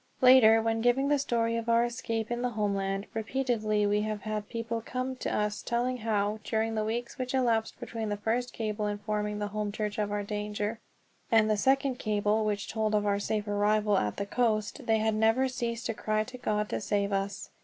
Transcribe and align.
Later 0.19 0.63
when 0.63 0.81
giving 0.81 1.09
the 1.09 1.19
story 1.19 1.55
of 1.55 1.69
our 1.69 1.85
escape 1.85 2.31
in 2.31 2.41
the 2.41 2.49
homeland, 2.49 3.05
repeatedly 3.13 3.85
we 3.85 4.01
have 4.01 4.21
had 4.21 4.49
people 4.49 4.81
come 4.83 5.15
to 5.17 5.31
us 5.31 5.61
telling 5.61 5.97
how, 5.97 6.39
during 6.43 6.73
the 6.73 6.83
weeks 6.83 7.19
which 7.19 7.35
elapsed 7.35 7.79
between 7.79 8.09
the 8.09 8.17
first 8.17 8.51
cable 8.51 8.87
informing 8.87 9.37
the 9.37 9.49
home 9.49 9.71
church 9.71 9.99
of 9.99 10.11
our 10.11 10.23
danger, 10.23 10.79
and 11.31 11.51
the 11.51 11.55
second 11.55 11.99
cable, 11.99 12.43
which 12.43 12.67
told 12.67 12.95
of 12.95 13.05
our 13.05 13.19
safe 13.19 13.47
arrival 13.47 13.95
at 13.95 14.17
the 14.17 14.25
coast, 14.25 14.87
they 14.87 14.97
had 14.97 15.13
never 15.13 15.47
ceased 15.47 15.85
to 15.85 15.93
cry 15.93 16.23
to 16.23 16.39
God 16.39 16.67
to 16.69 16.81
save 16.81 17.13
us. 17.13 17.51